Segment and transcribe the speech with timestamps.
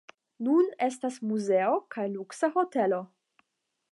[0.45, 3.03] Nun estas muzeo kaj luksa hotelo.